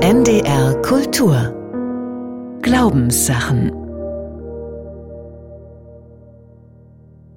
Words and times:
NDR 0.00 0.80
Kultur 0.82 2.60
Glaubenssachen 2.62 3.72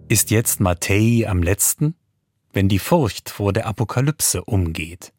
Ist 0.09 0.29
jetzt 0.29 0.59
Mattei 0.59 1.25
am 1.27 1.41
letzten? 1.41 1.95
Wenn 2.53 2.69
die 2.69 2.77
Furcht 2.77 3.31
vor 3.31 3.51
der 3.51 3.65
Apokalypse 3.65 4.43
umgeht. 4.43 5.11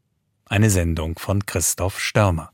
Eine 0.45 0.70
Sendung 0.70 1.18
von 1.18 1.45
Christoph 1.45 1.98
Störmer. 1.98 2.52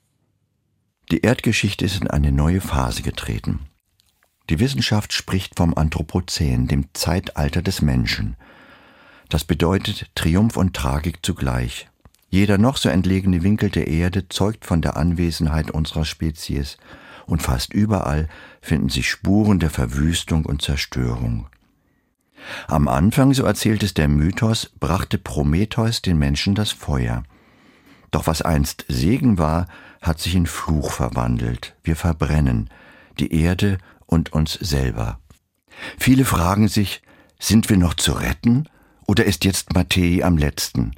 Die 1.10 1.20
Erdgeschichte 1.20 1.84
ist 1.84 2.00
in 2.00 2.08
eine 2.08 2.32
neue 2.32 2.62
Phase 2.62 3.02
getreten. 3.02 3.66
Die 4.48 4.58
Wissenschaft 4.58 5.12
spricht 5.12 5.58
vom 5.58 5.74
Anthropozän, 5.74 6.66
dem 6.66 6.86
Zeitalter 6.94 7.60
des 7.60 7.82
Menschen. 7.82 8.38
Das 9.28 9.44
bedeutet 9.44 10.10
Triumph 10.14 10.56
und 10.56 10.74
Tragik 10.74 11.18
zugleich. 11.20 11.90
Jeder 12.30 12.58
noch 12.58 12.76
so 12.76 12.88
entlegene 12.88 13.42
Winkel 13.42 13.70
der 13.70 13.88
Erde 13.88 14.28
zeugt 14.28 14.64
von 14.64 14.82
der 14.82 14.96
Anwesenheit 14.96 15.70
unserer 15.70 16.04
Spezies, 16.04 16.76
und 17.26 17.42
fast 17.42 17.74
überall 17.74 18.28
finden 18.62 18.88
sich 18.88 19.08
Spuren 19.10 19.58
der 19.58 19.70
Verwüstung 19.70 20.46
und 20.46 20.62
Zerstörung. 20.62 21.46
Am 22.66 22.88
Anfang, 22.88 23.34
so 23.34 23.44
erzählt 23.44 23.82
es 23.82 23.94
der 23.94 24.08
Mythos, 24.08 24.70
brachte 24.80 25.18
Prometheus 25.18 26.00
den 26.00 26.18
Menschen 26.18 26.54
das 26.54 26.72
Feuer. 26.72 27.24
Doch 28.10 28.26
was 28.26 28.40
einst 28.40 28.86
Segen 28.88 29.36
war, 29.36 29.66
hat 30.00 30.20
sich 30.20 30.34
in 30.34 30.46
Fluch 30.46 30.92
verwandelt. 30.92 31.74
Wir 31.82 31.96
verbrennen 31.96 32.70
die 33.18 33.32
Erde 33.34 33.78
und 34.06 34.32
uns 34.32 34.54
selber. 34.54 35.18
Viele 35.98 36.24
fragen 36.24 36.68
sich, 36.68 37.02
sind 37.38 37.68
wir 37.68 37.76
noch 37.76 37.94
zu 37.94 38.12
retten 38.12 38.68
oder 39.06 39.24
ist 39.24 39.44
jetzt 39.44 39.74
Mattei 39.74 40.20
am 40.24 40.38
letzten? 40.38 40.92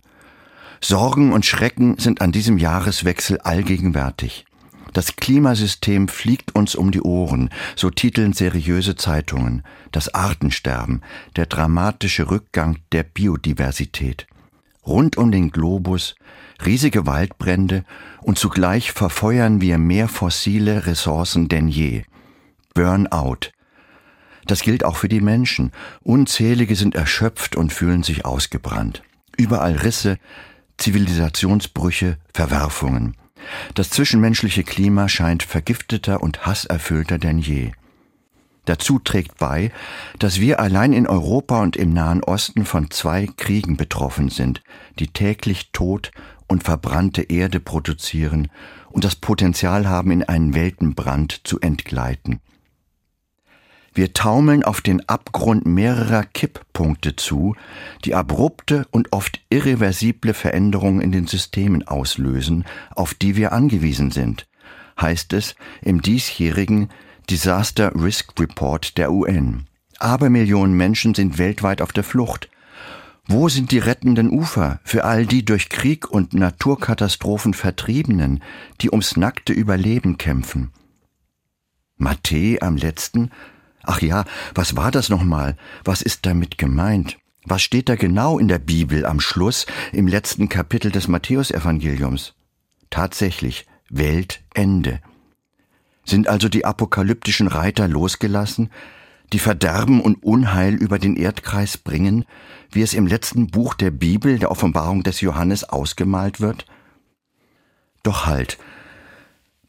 Sorgen 0.82 1.32
und 1.32 1.44
Schrecken 1.44 1.98
sind 1.98 2.20
an 2.20 2.32
diesem 2.32 2.58
Jahreswechsel 2.58 3.38
allgegenwärtig. 3.38 4.46
Das 4.92 5.14
Klimasystem 5.16 6.08
fliegt 6.08 6.54
uns 6.54 6.74
um 6.74 6.90
die 6.90 7.02
Ohren, 7.02 7.50
so 7.76 7.90
titeln 7.90 8.32
seriöse 8.32 8.96
Zeitungen. 8.96 9.62
Das 9.92 10.14
Artensterben, 10.14 11.02
der 11.36 11.46
dramatische 11.46 12.30
Rückgang 12.30 12.78
der 12.92 13.04
Biodiversität. 13.04 14.26
Rund 14.84 15.16
um 15.16 15.30
den 15.30 15.50
Globus 15.50 16.16
riesige 16.64 17.06
Waldbrände 17.06 17.84
und 18.22 18.38
zugleich 18.38 18.92
verfeuern 18.92 19.60
wir 19.60 19.78
mehr 19.78 20.08
fossile 20.08 20.86
Ressourcen 20.86 21.48
denn 21.48 21.68
je. 21.68 22.02
Burnout. 22.74 23.52
Das 24.46 24.62
gilt 24.62 24.84
auch 24.84 24.96
für 24.96 25.08
die 25.08 25.20
Menschen. 25.20 25.72
Unzählige 26.02 26.74
sind 26.74 26.94
erschöpft 26.94 27.54
und 27.54 27.72
fühlen 27.72 28.02
sich 28.02 28.24
ausgebrannt. 28.24 29.02
Überall 29.36 29.76
Risse, 29.76 30.18
Zivilisationsbrüche, 30.80 32.16
Verwerfungen. 32.32 33.14
Das 33.74 33.90
zwischenmenschliche 33.90 34.64
Klima 34.64 35.08
scheint 35.08 35.42
vergifteter 35.42 36.22
und 36.22 36.46
hasserfüllter 36.46 37.18
denn 37.18 37.38
je. 37.38 37.72
Dazu 38.64 38.98
trägt 38.98 39.38
bei, 39.38 39.72
dass 40.18 40.40
wir 40.40 40.60
allein 40.60 40.92
in 40.92 41.06
Europa 41.06 41.60
und 41.60 41.76
im 41.76 41.92
Nahen 41.92 42.22
Osten 42.22 42.64
von 42.64 42.90
zwei 42.90 43.26
Kriegen 43.26 43.76
betroffen 43.76 44.30
sind, 44.30 44.62
die 44.98 45.08
täglich 45.08 45.70
Tod 45.72 46.12
und 46.46 46.64
verbrannte 46.64 47.22
Erde 47.22 47.60
produzieren 47.60 48.48
und 48.88 49.04
das 49.04 49.16
Potenzial 49.16 49.88
haben, 49.88 50.10
in 50.10 50.22
einen 50.22 50.54
Weltenbrand 50.54 51.40
zu 51.44 51.60
entgleiten. 51.60 52.40
Wir 53.92 54.12
taumeln 54.12 54.62
auf 54.62 54.80
den 54.80 55.08
Abgrund 55.08 55.66
mehrerer 55.66 56.24
Kipppunkte 56.24 57.16
zu, 57.16 57.56
die 58.04 58.14
abrupte 58.14 58.86
und 58.92 59.12
oft 59.12 59.40
irreversible 59.50 60.32
Veränderungen 60.32 61.00
in 61.00 61.10
den 61.10 61.26
Systemen 61.26 61.86
auslösen, 61.86 62.64
auf 62.94 63.14
die 63.14 63.34
wir 63.34 63.52
angewiesen 63.52 64.12
sind, 64.12 64.46
heißt 65.00 65.32
es 65.32 65.56
im 65.82 66.02
diesjährigen 66.02 66.88
Disaster 67.28 67.92
Risk 67.94 68.38
Report 68.40 68.96
der 68.96 69.12
UN. 69.12 69.66
Abermillionen 69.98 70.76
Menschen 70.76 71.14
sind 71.14 71.38
weltweit 71.38 71.82
auf 71.82 71.92
der 71.92 72.04
Flucht. 72.04 72.48
Wo 73.26 73.48
sind 73.48 73.70
die 73.70 73.78
rettenden 73.78 74.30
Ufer 74.30 74.80
für 74.82 75.04
all 75.04 75.26
die 75.26 75.44
durch 75.44 75.68
Krieg 75.68 76.10
und 76.10 76.32
Naturkatastrophen 76.32 77.54
Vertriebenen, 77.54 78.42
die 78.80 78.90
ums 78.90 79.16
nackte 79.16 79.52
Überleben 79.52 80.16
kämpfen? 80.16 80.72
Mattei 81.96 82.58
am 82.60 82.76
letzten 82.76 83.30
Ach 83.82 84.00
ja, 84.02 84.24
was 84.54 84.76
war 84.76 84.90
das 84.90 85.08
nochmal? 85.08 85.56
Was 85.84 86.02
ist 86.02 86.26
damit 86.26 86.58
gemeint? 86.58 87.18
Was 87.44 87.62
steht 87.62 87.88
da 87.88 87.96
genau 87.96 88.38
in 88.38 88.48
der 88.48 88.58
Bibel 88.58 89.06
am 89.06 89.20
Schluss 89.20 89.66
im 89.92 90.06
letzten 90.06 90.48
Kapitel 90.48 90.90
des 90.90 91.08
Matthäusevangeliums? 91.08 92.34
Tatsächlich, 92.90 93.66
Weltende. 93.88 95.00
Sind 96.04 96.28
also 96.28 96.48
die 96.48 96.64
apokalyptischen 96.64 97.46
Reiter 97.48 97.88
losgelassen, 97.88 98.70
die 99.32 99.38
Verderben 99.38 100.00
und 100.00 100.22
Unheil 100.22 100.74
über 100.74 100.98
den 100.98 101.16
Erdkreis 101.16 101.78
bringen, 101.78 102.24
wie 102.70 102.82
es 102.82 102.94
im 102.94 103.06
letzten 103.06 103.46
Buch 103.46 103.74
der 103.74 103.90
Bibel, 103.90 104.38
der 104.38 104.50
Offenbarung 104.50 105.02
des 105.02 105.20
Johannes, 105.20 105.64
ausgemalt 105.64 106.40
wird? 106.40 106.66
Doch 108.02 108.26
halt, 108.26 108.58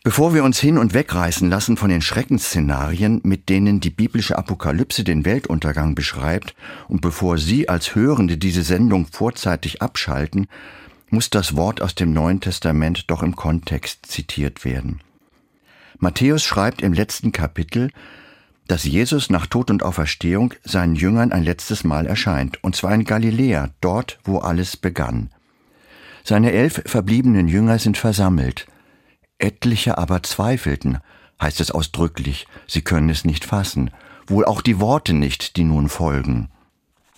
Bevor 0.04 0.34
wir 0.34 0.44
uns 0.44 0.60
hin 0.60 0.80
und 0.80 0.96
wegreißen 0.96 1.48
lassen 1.48 1.78
von 1.78 1.92
den 1.92 2.02
Schreckensszenarien, 2.02 3.22
mit 3.24 3.50
denen 3.50 3.82
die 3.82 3.92
biblische 3.92 4.36
Apokalypse 4.36 5.04
den 5.04 5.26
Weltuntergang 5.26 5.94
beschreibt, 5.94 6.56
und 6.88 7.02
bevor 7.02 7.38
Sie 7.38 7.70
als 7.70 7.94
Hörende 7.94 8.38
diese 8.38 8.64
Sendung 8.64 9.06
vorzeitig 9.06 9.84
abschalten, 9.84 10.48
muss 11.12 11.30
das 11.30 11.56
Wort 11.56 11.84
aus 11.84 11.94
dem 11.94 12.14
Neuen 12.14 12.40
Testament 12.40 13.12
doch 13.12 13.22
im 13.22 13.36
Kontext 13.36 14.08
zitiert 14.08 14.66
werden. 14.66 15.02
Matthäus 16.00 16.44
schreibt 16.44 16.82
im 16.82 16.94
letzten 16.94 17.32
Kapitel, 17.32 17.92
dass 18.68 18.86
Jesus 18.86 19.30
nach 19.30 19.46
Tod 19.46 19.70
und 19.70 19.84
Auferstehung 19.84 20.56
seinen 20.64 20.96
Jüngern 20.96 21.32
ein 21.32 21.44
letztes 21.44 21.84
Mal 21.84 22.08
erscheint, 22.08 22.64
und 22.64 22.76
zwar 22.76 22.96
in 22.96 23.04
Galiläa, 23.04 23.70
dort, 23.82 24.18
wo 24.24 24.40
alles 24.40 24.78
begann. 24.78 25.30
Seine 26.24 26.54
elf 26.54 26.82
verbliebenen 26.88 27.48
Jünger 27.48 27.78
sind 27.78 27.98
versammelt, 27.98 28.66
Etliche 29.42 29.98
aber 29.98 30.24
zweifelten, 30.24 31.00
heißt 31.42 31.60
es 31.60 31.72
ausdrücklich, 31.72 32.48
sie 32.68 32.82
können 32.82 33.10
es 33.10 33.26
nicht 33.26 33.46
fassen, 33.46 33.92
wohl 34.28 34.46
auch 34.46 34.62
die 34.62 34.80
Worte 34.80 35.14
nicht, 35.14 35.58
die 35.58 35.64
nun 35.64 35.90
folgen. 35.90 36.50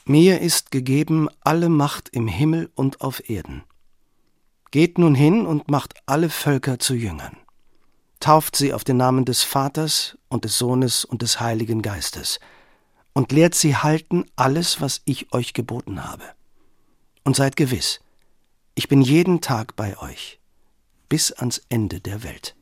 Mir 0.05 0.41
ist 0.41 0.71
gegeben 0.71 1.29
alle 1.41 1.69
Macht 1.69 2.09
im 2.09 2.27
Himmel 2.27 2.71
und 2.75 3.01
auf 3.01 3.29
Erden. 3.29 3.63
Geht 4.71 4.97
nun 4.97 5.15
hin 5.15 5.45
und 5.45 5.69
macht 5.69 5.95
alle 6.05 6.29
Völker 6.29 6.79
zu 6.79 6.95
Jüngern. 6.95 7.37
Tauft 8.19 8.55
sie 8.55 8.73
auf 8.73 8.83
den 8.83 8.97
Namen 8.97 9.25
des 9.25 9.43
Vaters 9.43 10.17
und 10.29 10.45
des 10.45 10.57
Sohnes 10.57 11.05
und 11.05 11.21
des 11.21 11.39
Heiligen 11.39 11.81
Geistes 11.81 12.39
und 13.13 13.31
lehrt 13.31 13.53
sie 13.53 13.75
halten 13.75 14.25
alles, 14.35 14.81
was 14.81 15.01
ich 15.05 15.31
euch 15.33 15.53
geboten 15.53 16.03
habe. 16.03 16.23
Und 17.23 17.35
seid 17.35 17.55
gewiss, 17.55 17.99
ich 18.75 18.87
bin 18.87 19.01
jeden 19.01 19.41
Tag 19.41 19.75
bei 19.75 19.97
euch 19.99 20.39
bis 21.13 21.31
ans 21.31 21.61
Ende 21.69 21.99
der 21.99 22.23
Welt. 22.23 22.55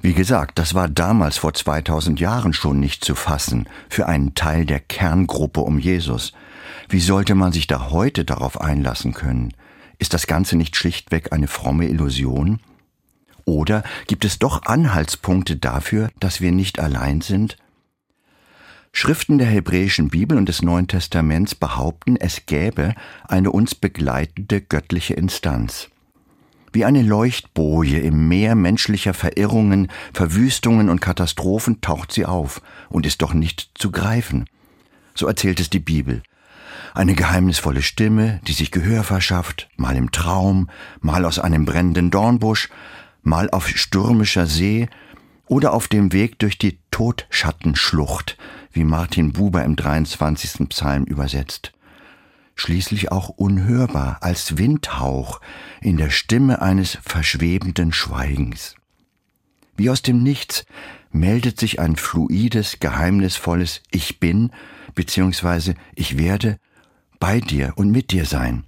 Wie 0.00 0.14
gesagt, 0.14 0.58
das 0.58 0.72
war 0.72 0.88
damals 0.88 1.36
vor 1.36 1.52
2000 1.52 2.18
Jahren 2.18 2.54
schon 2.54 2.80
nicht 2.80 3.04
zu 3.04 3.14
fassen 3.14 3.68
für 3.90 4.06
einen 4.06 4.34
Teil 4.34 4.64
der 4.64 4.80
Kerngruppe 4.80 5.60
um 5.60 5.78
Jesus. 5.78 6.32
Wie 6.88 7.00
sollte 7.00 7.34
man 7.34 7.52
sich 7.52 7.66
da 7.66 7.90
heute 7.90 8.24
darauf 8.24 8.58
einlassen 8.62 9.12
können? 9.12 9.52
Ist 9.98 10.14
das 10.14 10.26
Ganze 10.26 10.56
nicht 10.56 10.74
schlichtweg 10.74 11.34
eine 11.34 11.46
fromme 11.46 11.86
Illusion? 11.86 12.60
Oder 13.44 13.82
gibt 14.06 14.24
es 14.24 14.38
doch 14.38 14.62
Anhaltspunkte 14.62 15.56
dafür, 15.56 16.08
dass 16.20 16.40
wir 16.40 16.50
nicht 16.50 16.78
allein 16.78 17.20
sind? 17.20 17.58
Schriften 18.90 19.36
der 19.36 19.48
hebräischen 19.48 20.08
Bibel 20.08 20.38
und 20.38 20.48
des 20.48 20.62
Neuen 20.62 20.88
Testaments 20.88 21.54
behaupten, 21.54 22.16
es 22.16 22.46
gäbe 22.46 22.94
eine 23.28 23.50
uns 23.50 23.74
begleitende 23.74 24.62
göttliche 24.62 25.12
Instanz. 25.12 25.90
Wie 26.74 26.84
eine 26.84 27.02
Leuchtboje 27.02 28.00
im 28.00 28.26
Meer 28.26 28.56
menschlicher 28.56 29.14
Verirrungen, 29.14 29.92
Verwüstungen 30.12 30.88
und 30.88 31.00
Katastrophen 31.00 31.80
taucht 31.80 32.10
sie 32.10 32.26
auf 32.26 32.62
und 32.88 33.06
ist 33.06 33.22
doch 33.22 33.32
nicht 33.32 33.70
zu 33.74 33.92
greifen. 33.92 34.46
So 35.14 35.28
erzählt 35.28 35.60
es 35.60 35.70
die 35.70 35.78
Bibel. 35.78 36.24
Eine 36.92 37.14
geheimnisvolle 37.14 37.80
Stimme, 37.80 38.40
die 38.48 38.54
sich 38.54 38.72
Gehör 38.72 39.04
verschafft, 39.04 39.68
mal 39.76 39.94
im 39.94 40.10
Traum, 40.10 40.68
mal 41.00 41.24
aus 41.24 41.38
einem 41.38 41.64
brennenden 41.64 42.10
Dornbusch, 42.10 42.70
mal 43.22 43.48
auf 43.50 43.68
stürmischer 43.68 44.46
See 44.46 44.88
oder 45.46 45.74
auf 45.74 45.86
dem 45.86 46.12
Weg 46.12 46.40
durch 46.40 46.58
die 46.58 46.80
Todschattenschlucht, 46.90 48.36
wie 48.72 48.82
Martin 48.82 49.32
Buber 49.32 49.62
im 49.62 49.76
23. 49.76 50.68
Psalm 50.70 51.04
übersetzt 51.04 51.72
schließlich 52.54 53.12
auch 53.12 53.28
unhörbar 53.28 54.18
als 54.20 54.58
Windhauch 54.58 55.40
in 55.80 55.96
der 55.96 56.10
Stimme 56.10 56.62
eines 56.62 56.98
verschwebenden 57.02 57.92
Schweigens. 57.92 58.76
Wie 59.76 59.90
aus 59.90 60.02
dem 60.02 60.22
Nichts 60.22 60.64
meldet 61.10 61.58
sich 61.58 61.80
ein 61.80 61.96
fluides, 61.96 62.80
geheimnisvolles 62.80 63.82
Ich 63.90 64.20
bin 64.20 64.50
bzw. 64.94 65.74
ich 65.94 66.18
werde 66.18 66.58
bei 67.18 67.40
dir 67.40 67.72
und 67.76 67.90
mit 67.90 68.10
dir 68.10 68.26
sein. 68.26 68.64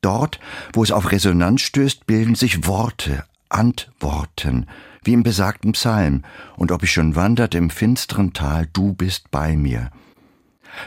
Dort, 0.00 0.38
wo 0.72 0.82
es 0.82 0.92
auf 0.92 1.12
Resonanz 1.12 1.62
stößt, 1.62 2.06
bilden 2.06 2.34
sich 2.34 2.66
Worte, 2.66 3.24
antworten, 3.48 4.66
wie 5.02 5.12
im 5.12 5.22
besagten 5.22 5.72
Psalm, 5.72 6.24
und 6.56 6.72
ob 6.72 6.82
ich 6.82 6.92
schon 6.92 7.16
wandert 7.16 7.54
im 7.54 7.70
finsteren 7.70 8.32
Tal, 8.32 8.68
du 8.72 8.94
bist 8.94 9.30
bei 9.30 9.56
mir. 9.56 9.90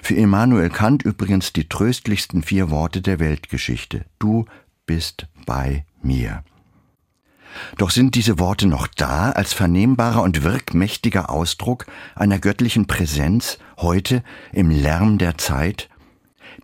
Für 0.02 0.16
Immanuel 0.16 0.70
Kant 0.70 1.04
übrigens 1.04 1.54
die 1.54 1.70
tröstlichsten 1.70 2.44
vier 2.44 2.70
Worte 2.70 3.02
der 3.02 3.20
Weltgeschichte. 3.20 4.06
Du 4.20 4.46
bist 4.86 5.28
bei 5.46 5.86
mir. 6.02 6.44
Doch 7.78 7.90
sind 7.90 8.16
diese 8.16 8.40
Worte 8.40 8.68
noch 8.68 8.88
da 8.88 9.32
als 9.32 9.54
vernehmbarer 9.54 10.22
und 10.22 10.44
wirkmächtiger 10.44 11.30
Ausdruck 11.30 11.86
einer 12.16 12.40
göttlichen 12.40 12.88
Präsenz 12.88 13.58
heute 13.78 14.24
im 14.52 14.70
Lärm 14.70 15.18
der 15.18 15.38
Zeit? 15.38 15.90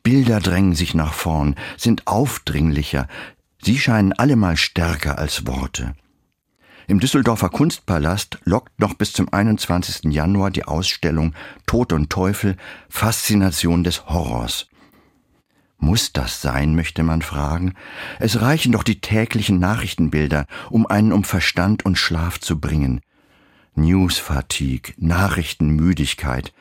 Bilder 0.03 0.39
drängen 0.39 0.75
sich 0.75 0.93
nach 0.93 1.13
vorn, 1.13 1.55
sind 1.77 2.07
aufdringlicher, 2.07 3.07
sie 3.61 3.79
scheinen 3.79 4.13
allemal 4.13 4.57
stärker 4.57 5.17
als 5.17 5.47
Worte. 5.47 5.95
Im 6.87 6.99
Düsseldorfer 6.99 7.49
Kunstpalast 7.49 8.39
lockt 8.43 8.79
noch 8.79 8.93
bis 8.93 9.13
zum 9.13 9.31
21. 9.31 10.11
Januar 10.13 10.51
die 10.51 10.65
Ausstellung 10.65 11.33
Tod 11.65 11.93
und 11.93 12.09
Teufel 12.09 12.57
Faszination 12.89 13.83
des 13.83 14.07
Horrors. 14.07 14.67
Muss 15.77 16.13
das 16.13 16.41
sein, 16.41 16.75
möchte 16.75 17.03
man 17.03 17.21
fragen? 17.21 17.73
Es 18.19 18.41
reichen 18.41 18.71
doch 18.71 18.83
die 18.83 19.01
täglichen 19.01 19.59
Nachrichtenbilder, 19.59 20.45
um 20.69 20.85
einen 20.85 21.11
um 21.11 21.23
Verstand 21.23 21.85
und 21.85 21.97
Schlaf 21.97 22.39
zu 22.39 22.59
bringen. 22.59 23.01
Newsfatigue, 23.75 24.93
Nachrichtenmüdigkeit, 24.97 26.53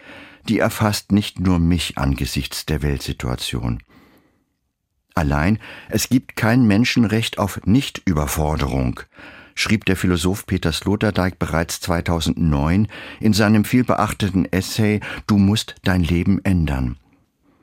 die 0.48 0.58
erfasst 0.58 1.12
nicht 1.12 1.40
nur 1.40 1.58
mich 1.58 1.98
angesichts 1.98 2.66
der 2.66 2.82
Weltsituation. 2.82 3.82
Allein, 5.14 5.58
es 5.88 6.08
gibt 6.08 6.36
kein 6.36 6.66
Menschenrecht 6.66 7.38
auf 7.38 7.60
Nichtüberforderung, 7.64 9.00
schrieb 9.54 9.84
der 9.84 9.96
Philosoph 9.96 10.46
Peter 10.46 10.72
Sloterdijk 10.72 11.38
bereits 11.38 11.80
2009 11.80 12.88
in 13.20 13.32
seinem 13.32 13.64
vielbeachteten 13.64 14.50
Essay 14.52 15.00
Du 15.26 15.38
musst 15.38 15.74
dein 15.84 16.02
Leben 16.02 16.40
ändern. 16.44 16.96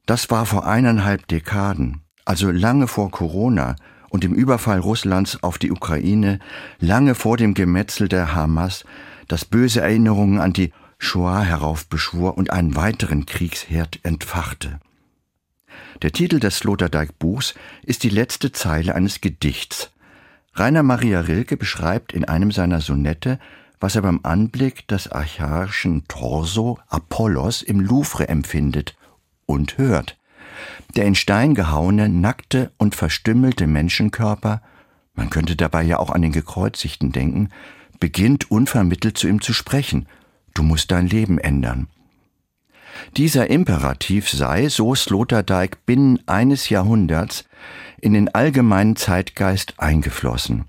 Das 0.06 0.30
war 0.30 0.46
vor 0.46 0.66
eineinhalb 0.66 1.28
Dekaden, 1.28 2.02
also 2.26 2.50
lange 2.52 2.88
vor 2.88 3.12
Corona 3.12 3.76
und 4.10 4.24
dem 4.24 4.34
Überfall 4.34 4.80
Russlands 4.80 5.44
auf 5.44 5.58
die 5.58 5.72
Ukraine, 5.72 6.40
lange 6.80 7.16
vor 7.16 7.38
dem 7.38 7.54
Gemetzel 7.54 8.08
der 8.08 8.34
Hamas, 8.34 8.86
das 9.28 9.46
böse 9.46 9.82
Erinnerungen 9.82 10.40
an 10.40 10.54
die 10.54 10.74
Shoah 10.98 11.44
heraufbeschwor 11.44 12.38
und 12.38 12.52
einen 12.52 12.76
weiteren 12.76 13.26
Kriegsherd 13.26 14.00
entfachte. 14.04 14.80
Der 16.02 16.12
Titel 16.12 16.40
des 16.40 16.58
Sloterdijk-Buchs 16.58 17.56
ist 17.84 18.04
die 18.04 18.10
letzte 18.10 18.52
Zeile 18.52 18.96
eines 18.96 19.22
Gedichts. 19.22 19.92
Rainer 20.60 20.84
Maria 20.84 21.22
Rilke 21.22 21.56
beschreibt 21.56 22.12
in 22.12 22.26
einem 22.26 22.52
seiner 22.52 22.82
Sonette, 22.82 23.40
was 23.80 23.96
er 23.96 24.02
beim 24.02 24.20
Anblick 24.24 24.88
des 24.90 25.10
archaischen 25.10 26.04
Torso 26.10 26.78
Apollos 26.90 27.62
im 27.62 27.80
Louvre 27.80 28.28
empfindet 28.28 28.98
und 29.46 29.78
hört. 29.78 30.18
Der 30.98 31.06
in 31.06 31.16
Stein 31.16 31.56
gehauene, 31.56 32.10
nackte 32.10 32.74
und 32.78 32.94
verstümmelte 32.94 33.68
Menschenkörper, 33.68 34.62
man 35.16 35.30
könnte 35.30 35.56
dabei 35.56 35.84
ja 35.84 35.98
auch 35.98 36.10
an 36.10 36.22
den 36.22 36.34
Gekreuzigten 36.34 37.14
denken, 37.14 37.50
beginnt 38.02 38.52
unvermittelt 38.52 39.18
zu 39.18 39.30
ihm 39.30 39.42
zu 39.42 39.54
sprechen. 39.54 40.08
Du 40.54 40.64
musst 40.64 40.92
dein 40.92 41.08
Leben 41.08 41.38
ändern. 41.38 41.88
Dieser 43.18 43.50
Imperativ 43.50 44.30
sei, 44.30 44.70
so 44.70 44.96
Sloterdijk, 44.96 45.86
binnen 45.86 46.20
eines 46.28 46.70
Jahrhunderts 46.70 47.46
in 48.02 48.14
den 48.14 48.34
allgemeinen 48.34 48.96
Zeitgeist 48.96 49.74
eingeflossen. 49.78 50.66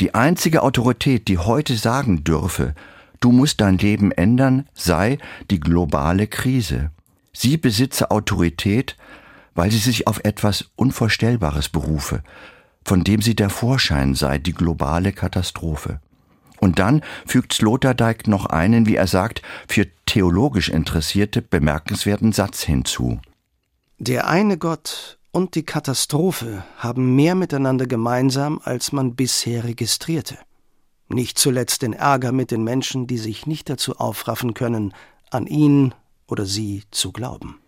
Die 0.00 0.14
einzige 0.14 0.62
Autorität, 0.62 1.28
die 1.28 1.38
heute 1.38 1.76
sagen 1.76 2.24
dürfe, 2.24 2.74
du 3.20 3.32
musst 3.32 3.60
dein 3.60 3.78
Leben 3.78 4.12
ändern, 4.12 4.66
sei 4.72 5.18
die 5.50 5.60
globale 5.60 6.26
Krise. 6.26 6.90
Sie 7.32 7.56
besitze 7.56 8.10
Autorität, 8.10 8.96
weil 9.54 9.70
sie 9.70 9.78
sich 9.78 10.06
auf 10.06 10.20
etwas 10.24 10.70
Unvorstellbares 10.76 11.68
berufe, 11.68 12.22
von 12.84 13.04
dem 13.04 13.20
sie 13.20 13.36
der 13.36 13.50
Vorschein 13.50 14.14
sei, 14.14 14.38
die 14.38 14.54
globale 14.54 15.12
Katastrophe. 15.12 16.00
Und 16.60 16.78
dann 16.78 17.02
fügt 17.26 17.54
Sloterdijk 17.54 18.26
noch 18.26 18.46
einen, 18.46 18.86
wie 18.86 18.96
er 18.96 19.06
sagt, 19.06 19.42
für 19.66 19.86
theologisch 20.06 20.68
Interessierte 20.68 21.42
bemerkenswerten 21.42 22.32
Satz 22.32 22.62
hinzu. 22.62 23.20
Der 23.98 24.28
eine 24.28 24.58
Gott 24.58 25.18
und 25.32 25.54
die 25.54 25.64
Katastrophe 25.64 26.64
haben 26.76 27.16
mehr 27.16 27.34
miteinander 27.34 27.86
gemeinsam, 27.86 28.60
als 28.62 28.92
man 28.92 29.14
bisher 29.14 29.64
registrierte. 29.64 30.38
Nicht 31.08 31.38
zuletzt 31.38 31.82
den 31.82 31.92
Ärger 31.92 32.32
mit 32.32 32.50
den 32.50 32.62
Menschen, 32.62 33.06
die 33.06 33.18
sich 33.18 33.46
nicht 33.46 33.68
dazu 33.68 33.96
aufraffen 33.96 34.54
können, 34.54 34.94
an 35.30 35.46
ihn 35.46 35.94
oder 36.26 36.46
sie 36.46 36.84
zu 36.90 37.12
glauben. 37.12 37.58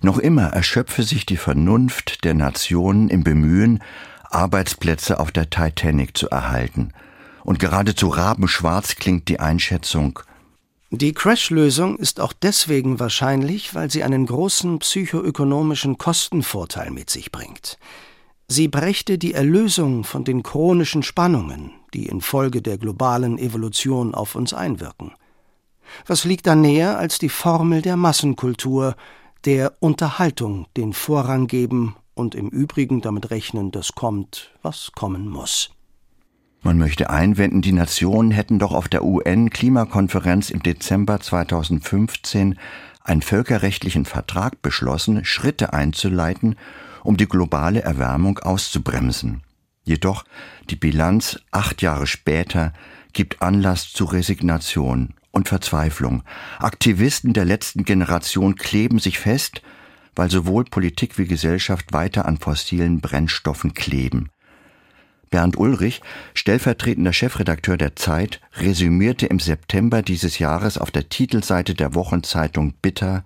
Noch 0.00 0.18
immer 0.18 0.48
erschöpfe 0.48 1.02
sich 1.02 1.26
die 1.26 1.36
Vernunft 1.36 2.24
der 2.24 2.34
Nationen 2.34 3.08
im 3.08 3.24
Bemühen, 3.24 3.82
Arbeitsplätze 4.24 5.20
auf 5.20 5.32
der 5.32 5.48
Titanic 5.50 6.16
zu 6.16 6.28
erhalten. 6.28 6.92
Und 7.46 7.60
geradezu 7.60 8.08
rabenschwarz 8.08 8.96
klingt 8.96 9.28
die 9.28 9.38
Einschätzung. 9.38 10.18
Die 10.90 11.12
Crash-Lösung 11.12 11.96
ist 11.96 12.18
auch 12.18 12.32
deswegen 12.32 12.98
wahrscheinlich, 12.98 13.72
weil 13.72 13.88
sie 13.88 14.02
einen 14.02 14.26
großen 14.26 14.80
psychoökonomischen 14.80 15.96
Kostenvorteil 15.96 16.90
mit 16.90 17.08
sich 17.08 17.30
bringt. 17.30 17.78
Sie 18.48 18.66
brächte 18.66 19.16
die 19.16 19.32
Erlösung 19.32 20.02
von 20.02 20.24
den 20.24 20.42
chronischen 20.42 21.04
Spannungen, 21.04 21.70
die 21.94 22.06
infolge 22.06 22.62
der 22.62 22.78
globalen 22.78 23.38
Evolution 23.38 24.12
auf 24.12 24.34
uns 24.34 24.52
einwirken. 24.52 25.12
Was 26.04 26.24
liegt 26.24 26.48
da 26.48 26.56
näher 26.56 26.98
als 26.98 27.20
die 27.20 27.28
Formel 27.28 27.80
der 27.80 27.96
Massenkultur, 27.96 28.96
der 29.44 29.72
Unterhaltung 29.78 30.66
den 30.76 30.92
Vorrang 30.92 31.46
geben 31.46 31.94
und 32.14 32.34
im 32.34 32.48
Übrigen 32.48 33.02
damit 33.02 33.30
rechnen, 33.30 33.70
dass 33.70 33.92
kommt, 33.92 34.52
was 34.62 34.90
kommen 34.96 35.28
muss. 35.28 35.75
Man 36.66 36.78
möchte 36.78 37.10
einwenden, 37.10 37.62
die 37.62 37.70
Nationen 37.70 38.32
hätten 38.32 38.58
doch 38.58 38.72
auf 38.72 38.88
der 38.88 39.04
UN-Klimakonferenz 39.04 40.50
im 40.50 40.64
Dezember 40.64 41.20
2015 41.20 42.58
einen 43.04 43.22
völkerrechtlichen 43.22 44.04
Vertrag 44.04 44.62
beschlossen, 44.62 45.24
Schritte 45.24 45.72
einzuleiten, 45.72 46.56
um 47.04 47.16
die 47.16 47.28
globale 47.28 47.82
Erwärmung 47.82 48.40
auszubremsen. 48.40 49.44
Jedoch 49.84 50.24
die 50.68 50.74
Bilanz 50.74 51.38
acht 51.52 51.82
Jahre 51.82 52.08
später 52.08 52.72
gibt 53.12 53.42
Anlass 53.42 53.92
zu 53.92 54.04
Resignation 54.04 55.14
und 55.30 55.46
Verzweiflung. 55.48 56.24
Aktivisten 56.58 57.32
der 57.32 57.44
letzten 57.44 57.84
Generation 57.84 58.56
kleben 58.56 58.98
sich 58.98 59.20
fest, 59.20 59.62
weil 60.16 60.32
sowohl 60.32 60.64
Politik 60.64 61.16
wie 61.16 61.28
Gesellschaft 61.28 61.92
weiter 61.92 62.26
an 62.26 62.38
fossilen 62.38 63.00
Brennstoffen 63.00 63.72
kleben. 63.72 64.30
Bernd 65.30 65.56
Ulrich, 65.58 66.00
stellvertretender 66.34 67.12
Chefredakteur 67.12 67.76
der 67.76 67.96
Zeit, 67.96 68.40
resümierte 68.56 69.26
im 69.26 69.38
September 69.38 70.02
dieses 70.02 70.38
Jahres 70.38 70.78
auf 70.78 70.90
der 70.90 71.08
Titelseite 71.08 71.74
der 71.74 71.94
Wochenzeitung 71.94 72.74
Bitter 72.80 73.24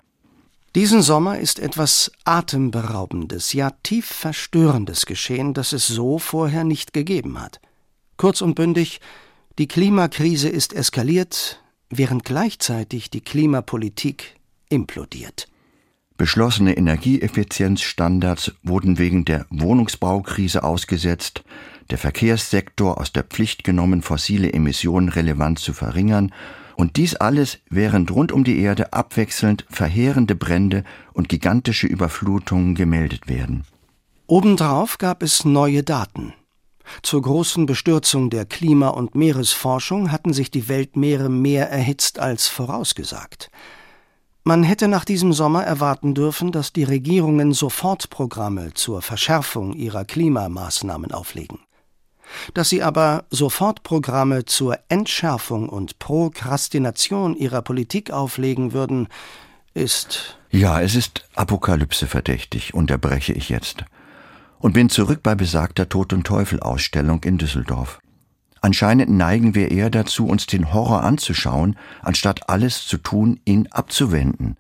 Diesen 0.75 1.03
Sommer 1.03 1.39
ist 1.39 1.59
etwas 1.59 2.13
Atemberaubendes, 2.25 3.53
ja 3.53 3.71
tief 3.83 4.07
Verstörendes 4.07 5.07
geschehen, 5.07 5.55
das 5.55 5.73
es 5.73 5.87
so 5.87 6.19
vorher 6.19 6.65
nicht 6.65 6.93
gegeben 6.93 7.41
hat. 7.41 7.61
Kurz 8.17 8.41
und 8.41 8.55
bündig, 8.55 9.01
die 9.59 9.69
Klimakrise 9.69 10.49
ist 10.49 10.73
eskaliert, 10.73 11.63
während 11.91 12.25
gleichzeitig 12.25 13.11
die 13.11 13.21
Klimapolitik 13.21 14.37
implodiert. 14.69 15.49
Beschlossene 16.17 16.77
Energieeffizienzstandards 16.77 18.53
wurden 18.63 18.99
wegen 18.99 19.25
der 19.25 19.47
Wohnungsbaukrise 19.49 20.63
ausgesetzt, 20.63 21.43
der 21.91 21.99
Verkehrssektor 21.99 22.99
aus 22.99 23.13
der 23.13 23.25
Pflicht 23.25 23.65
genommen, 23.65 24.03
fossile 24.03 24.53
Emissionen 24.53 25.09
relevant 25.09 25.59
zu 25.59 25.73
verringern, 25.73 26.33
und 26.77 26.97
dies 26.97 27.15
alles, 27.15 27.59
während 27.69 28.11
rund 28.11 28.33
um 28.33 28.43
die 28.43 28.59
Erde 28.59 28.95
abwechselnd 28.95 29.67
verheerende 29.69 30.35
Brände 30.35 30.85
und 31.13 31.29
gigantische 31.29 31.87
Überflutungen 31.87 32.75
gemeldet 32.75 33.29
werden. 33.29 33.65
Obendrauf 34.27 34.97
gab 34.97 35.23
es 35.23 35.45
neue 35.45 35.83
Daten. 35.83 36.33
Zur 37.03 37.23
großen 37.23 37.67
Bestürzung 37.67 38.31
der 38.31 38.47
Klima- 38.47 38.89
und 38.89 39.15
Meeresforschung 39.15 40.11
hatten 40.11 40.33
sich 40.33 40.51
die 40.51 40.69
Weltmeere 40.69 41.29
mehr 41.29 41.71
erhitzt 41.71 42.19
als 42.19 42.49
vorausgesagt. 42.49 43.51
Man 44.43 44.63
hätte 44.63 44.89
nach 44.89 45.05
diesem 45.05 45.33
Sommer 45.33 45.65
erwarten 45.65 46.15
dürfen, 46.15 46.51
dass 46.51 46.73
die 46.73 46.85
Regierungen 46.85 47.53
Sofortprogramme 47.53 48.73
zur 48.75 49.03
Verschärfung 49.03 49.75
ihrer 49.75 50.05
Klimamaßnahmen 50.05 51.13
auflegen. 51.13 51.59
Dass 52.55 52.69
sie 52.69 52.83
aber 52.83 53.25
Sofortprogramme 53.31 54.45
zur 54.45 54.79
Entschärfung 54.89 55.69
und 55.69 55.99
Prokrastination 55.99 57.37
ihrer 57.37 57.63
Politik 57.63 58.11
auflegen 58.11 58.73
würden, 58.73 59.09
ist. 59.75 60.39
Ja, 60.51 60.81
es 60.81 60.95
ist 60.95 61.29
Apokalypse 61.35 62.07
verdächtig, 62.07 62.75
unterbreche 62.75 63.33
ich 63.33 63.49
jetzt 63.49 63.85
und 64.61 64.75
bin 64.75 64.89
zurück 64.91 65.23
bei 65.23 65.35
besagter 65.35 65.89
Tod 65.89 66.13
und 66.13 66.27
Teufel 66.27 66.61
Ausstellung 66.61 67.23
in 67.25 67.39
Düsseldorf. 67.39 67.99
Anscheinend 68.61 69.11
neigen 69.11 69.55
wir 69.55 69.71
eher 69.71 69.89
dazu, 69.89 70.27
uns 70.27 70.47
den 70.47 70.73
Horror 70.73 71.03
anzuschauen, 71.03 71.77
anstatt 72.03 72.51
alles 72.51 72.87
zu 72.87 72.99
tun, 72.99 73.41
ihn 73.47 73.69
abzuwenden. 73.69 74.57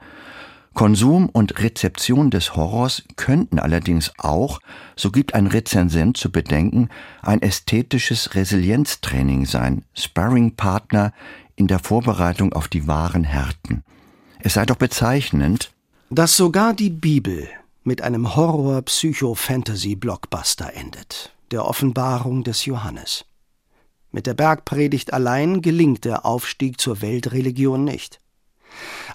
Konsum 0.75 1.29
und 1.29 1.59
Rezeption 1.59 2.31
des 2.31 2.55
Horrors 2.57 3.03
könnten 3.17 3.59
allerdings 3.59 4.12
auch, 4.19 4.61
so 4.97 5.11
gibt 5.11 5.35
ein 5.35 5.49
Rezensent 5.49 6.17
zu 6.17 6.31
bedenken, 6.31 6.89
ein 7.23 7.43
ästhetisches 7.43 8.35
Resilienztraining 8.35 9.47
sein, 9.47 9.85
Sparringpartner 9.95 11.12
in 11.57 11.67
der 11.67 11.81
Vorbereitung 11.81 12.53
auf 12.53 12.69
die 12.69 12.87
wahren 12.87 13.25
Härten. 13.25 13.83
Es 14.39 14.55
sei 14.55 14.65
doch 14.65 14.77
bezeichnend, 14.77 15.73
dass 16.09 16.37
sogar 16.37 16.73
die 16.73 16.91
Bibel 16.91 17.49
mit 17.85 18.03
einem 18.03 18.37
Horror-Psycho-Fantasy-Blockbuster 18.37 20.73
endet, 20.75 21.35
der 21.50 21.67
Offenbarung 21.67 22.45
des 22.45 22.65
Johannes. 22.65 23.25
Mit 24.12 24.27
der 24.27 24.35
Bergpredigt 24.35 25.12
allein 25.12 25.62
gelingt 25.62 26.05
der 26.05 26.27
Aufstieg 26.27 26.81
zur 26.81 27.00
Weltreligion 27.00 27.85
nicht. 27.85 28.19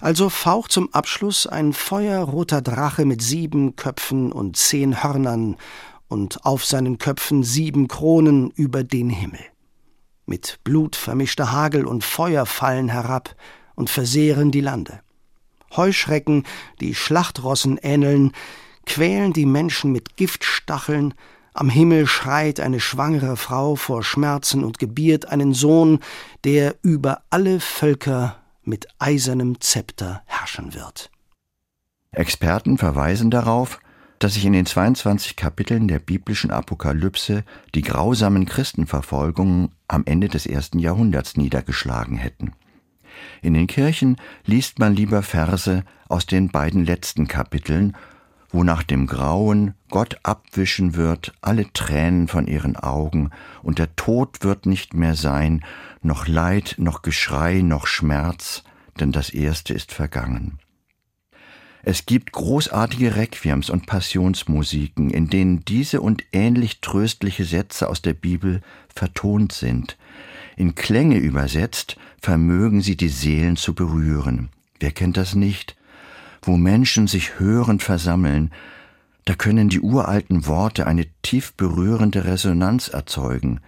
Also 0.00 0.28
faucht 0.28 0.72
zum 0.72 0.92
Abschluss 0.92 1.46
ein 1.46 1.72
feuerroter 1.72 2.62
Drache 2.62 3.04
mit 3.04 3.22
sieben 3.22 3.76
Köpfen 3.76 4.32
und 4.32 4.56
zehn 4.56 5.02
Hörnern 5.02 5.56
und 6.08 6.44
auf 6.44 6.64
seinen 6.64 6.98
Köpfen 6.98 7.42
sieben 7.42 7.88
Kronen 7.88 8.50
über 8.50 8.84
den 8.84 9.10
Himmel. 9.10 9.40
Mit 10.26 10.60
Blut 10.64 10.96
vermischter 10.96 11.52
Hagel 11.52 11.86
und 11.86 12.04
Feuer 12.04 12.46
fallen 12.46 12.88
herab 12.88 13.34
und 13.74 13.90
versehren 13.90 14.50
die 14.50 14.60
Lande. 14.60 15.00
Heuschrecken, 15.76 16.44
die 16.80 16.94
Schlachtrossen 16.94 17.78
ähneln, 17.78 18.32
quälen 18.86 19.32
die 19.32 19.46
Menschen 19.46 19.92
mit 19.92 20.16
Giftstacheln, 20.16 21.14
am 21.54 21.70
Himmel 21.70 22.06
schreit 22.06 22.60
eine 22.60 22.80
schwangere 22.80 23.36
Frau 23.36 23.76
vor 23.76 24.04
Schmerzen 24.04 24.62
und 24.62 24.78
gebiert 24.78 25.28
einen 25.28 25.54
Sohn, 25.54 26.00
der 26.44 26.76
über 26.82 27.22
alle 27.30 27.60
Völker 27.60 28.36
mit 28.66 28.88
eisernem 28.98 29.60
Zepter 29.60 30.22
herrschen 30.26 30.74
wird. 30.74 31.10
Experten 32.12 32.78
verweisen 32.78 33.30
darauf, 33.30 33.80
dass 34.18 34.34
sich 34.34 34.44
in 34.44 34.52
den 34.52 34.66
22 34.66 35.36
Kapiteln 35.36 35.88
der 35.88 35.98
biblischen 35.98 36.50
Apokalypse 36.50 37.44
die 37.74 37.82
grausamen 37.82 38.46
Christenverfolgungen 38.46 39.72
am 39.88 40.04
Ende 40.06 40.28
des 40.28 40.46
ersten 40.46 40.78
Jahrhunderts 40.78 41.36
niedergeschlagen 41.36 42.16
hätten. 42.16 42.52
In 43.42 43.54
den 43.54 43.66
Kirchen 43.66 44.16
liest 44.44 44.78
man 44.78 44.94
lieber 44.94 45.22
Verse 45.22 45.84
aus 46.08 46.26
den 46.26 46.48
beiden 46.48 46.84
letzten 46.84 47.28
Kapiteln, 47.28 47.96
wo 48.56 48.64
nach 48.64 48.82
dem 48.82 49.06
Grauen 49.06 49.74
Gott 49.90 50.18
abwischen 50.22 50.96
wird 50.96 51.34
alle 51.42 51.70
Tränen 51.74 52.26
von 52.26 52.46
ihren 52.46 52.74
Augen, 52.74 53.28
und 53.62 53.78
der 53.78 53.94
Tod 53.96 54.42
wird 54.44 54.64
nicht 54.64 54.94
mehr 54.94 55.14
sein, 55.14 55.62
noch 56.00 56.26
Leid, 56.26 56.76
noch 56.78 57.02
Geschrei, 57.02 57.60
noch 57.60 57.86
Schmerz, 57.86 58.64
denn 58.98 59.12
das 59.12 59.28
Erste 59.28 59.74
ist 59.74 59.92
vergangen. 59.92 60.58
Es 61.82 62.06
gibt 62.06 62.32
großartige 62.32 63.16
Requiems 63.16 63.68
und 63.68 63.84
Passionsmusiken, 63.84 65.10
in 65.10 65.28
denen 65.28 65.62
diese 65.66 66.00
und 66.00 66.24
ähnlich 66.32 66.80
tröstliche 66.80 67.44
Sätze 67.44 67.90
aus 67.90 68.00
der 68.00 68.14
Bibel 68.14 68.62
vertont 68.88 69.52
sind. 69.52 69.98
In 70.56 70.74
Klänge 70.74 71.18
übersetzt 71.18 71.98
vermögen 72.22 72.80
sie 72.80 72.96
die 72.96 73.10
Seelen 73.10 73.56
zu 73.56 73.74
berühren. 73.74 74.48
Wer 74.80 74.92
kennt 74.92 75.18
das 75.18 75.34
nicht? 75.34 75.76
Wo 76.46 76.56
Menschen 76.56 77.08
sich 77.08 77.40
hörend 77.40 77.82
versammeln, 77.82 78.52
da 79.24 79.34
können 79.34 79.68
die 79.68 79.80
uralten 79.80 80.46
Worte 80.46 80.86
eine 80.86 81.06
tief 81.22 81.54
berührende 81.54 82.24
Resonanz 82.24 82.86
erzeugen, 82.86 83.58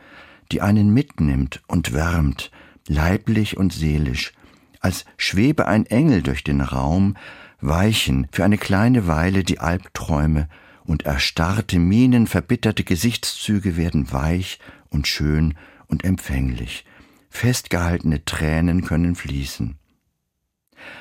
die 0.52 0.62
einen 0.62 0.94
mitnimmt 0.94 1.60
und 1.66 1.92
wärmt, 1.92 2.52
leiblich 2.86 3.56
und 3.56 3.72
seelisch, 3.72 4.32
als 4.78 5.06
schwebe 5.16 5.66
ein 5.66 5.86
Engel 5.86 6.22
durch 6.22 6.44
den 6.44 6.60
Raum, 6.60 7.16
weichen 7.60 8.28
für 8.30 8.44
eine 8.44 8.58
kleine 8.58 9.08
Weile 9.08 9.42
die 9.42 9.58
Albträume, 9.58 10.48
und 10.84 11.02
erstarrte 11.02 11.80
Mienen, 11.80 12.28
verbitterte 12.28 12.84
Gesichtszüge 12.84 13.76
werden 13.76 14.12
weich 14.12 14.60
und 14.88 15.08
schön 15.08 15.54
und 15.88 16.04
empfänglich. 16.04 16.84
Festgehaltene 17.28 18.24
Tränen 18.24 18.84
können 18.84 19.16
fließen. 19.16 19.77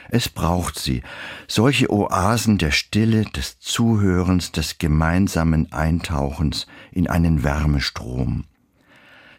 Es 0.10 0.30
braucht 0.30 0.80
sie, 0.80 1.04
solche 1.48 1.92
Oasen 1.92 2.58
der 2.58 2.72
Stille, 2.72 3.26
des 3.26 3.60
Zuhörens, 3.60 4.52
des 4.52 4.78
gemeinsamen 4.78 5.72
Eintauchens 5.72 6.68
in 6.92 7.08
einen 7.08 7.44
Wärmestrom. 7.44 8.46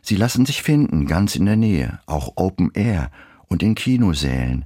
Sie 0.02 0.16
lassen 0.16 0.46
sich 0.46 0.62
finden, 0.62 1.06
ganz 1.06 1.36
in 1.36 1.46
der 1.46 1.56
Nähe, 1.56 2.00
auch 2.06 2.32
Open 2.36 2.70
Air 2.74 3.10
und 3.46 3.62
in 3.62 3.74
Kinosälen. 3.74 4.64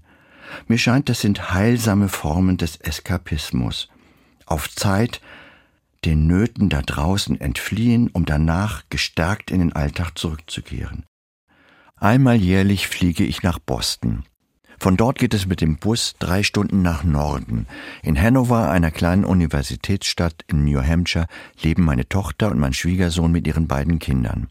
Mir 0.66 0.78
scheint, 0.78 1.08
das 1.08 1.20
sind 1.20 1.52
heilsame 1.52 2.08
Formen 2.08 2.56
des 2.56 2.76
Eskapismus. 2.76 3.88
Auf 4.46 4.70
Zeit 4.70 5.20
den 6.04 6.26
Nöten 6.26 6.68
da 6.68 6.82
draußen 6.82 7.40
entfliehen, 7.40 8.08
um 8.12 8.24
danach 8.24 8.82
gestärkt 8.90 9.50
in 9.50 9.60
den 9.60 9.72
Alltag 9.72 10.18
zurückzukehren. 10.18 11.06
Einmal 11.96 12.36
jährlich 12.36 12.88
fliege 12.88 13.24
ich 13.24 13.42
nach 13.42 13.60
Boston. 13.60 14.24
Von 14.82 14.96
dort 14.96 15.20
geht 15.20 15.32
es 15.32 15.46
mit 15.46 15.60
dem 15.60 15.76
Bus 15.76 16.16
drei 16.18 16.42
Stunden 16.42 16.82
nach 16.82 17.04
Norden. 17.04 17.68
In 18.02 18.20
Hanover, 18.20 18.68
einer 18.68 18.90
kleinen 18.90 19.24
Universitätsstadt 19.24 20.44
in 20.48 20.64
New 20.64 20.82
Hampshire, 20.82 21.28
leben 21.60 21.84
meine 21.84 22.08
Tochter 22.08 22.50
und 22.50 22.58
mein 22.58 22.72
Schwiegersohn 22.72 23.30
mit 23.30 23.46
ihren 23.46 23.68
beiden 23.68 24.00
Kindern. 24.00 24.48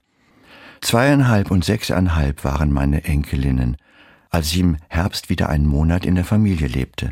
Zweieinhalb 0.80 1.52
und 1.52 1.66
sechseinhalb 1.66 2.46
waren 2.46 2.72
meine 2.72 3.04
Enkelinnen, 3.04 3.76
als 4.30 4.54
ich 4.54 4.60
im 4.60 4.78
Herbst 4.88 5.30
wieder 5.30 5.50
einen 5.50 5.68
Monat 5.68 6.06
in 6.06 6.16
der 6.16 6.24
Familie 6.24 6.68
lebte. 6.68 7.12